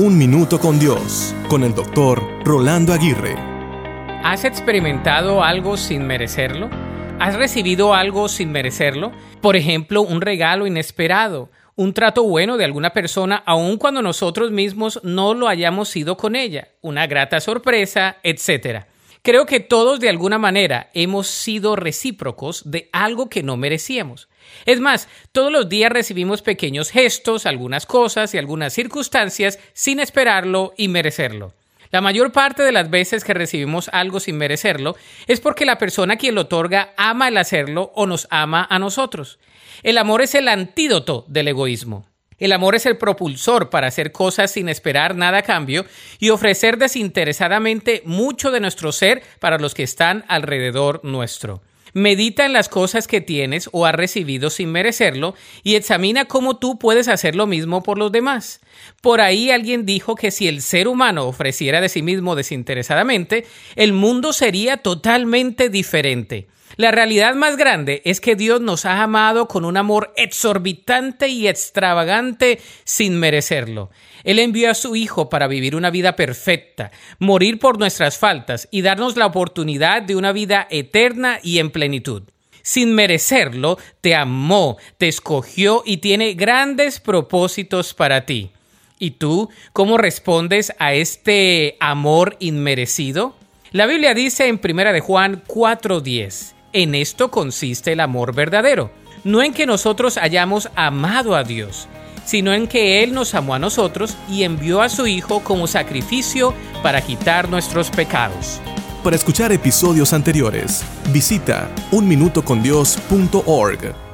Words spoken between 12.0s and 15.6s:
bueno de alguna persona, aun cuando nosotros mismos no lo